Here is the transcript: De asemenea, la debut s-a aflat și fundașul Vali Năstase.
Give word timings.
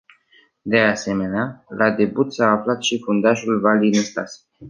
De 0.63 0.79
asemenea, 0.79 1.65
la 1.77 1.91
debut 1.91 2.33
s-a 2.33 2.45
aflat 2.49 2.81
și 2.83 3.01
fundașul 3.03 3.59
Vali 3.59 3.89
Năstase. 3.89 4.41